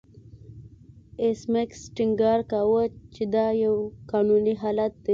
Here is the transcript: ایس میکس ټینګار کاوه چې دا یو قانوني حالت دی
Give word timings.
ایس 1.21 1.39
میکس 1.53 1.79
ټینګار 1.95 2.39
کاوه 2.51 2.83
چې 3.13 3.23
دا 3.33 3.45
یو 3.63 3.75
قانوني 4.11 4.53
حالت 4.61 4.93
دی 5.03 5.09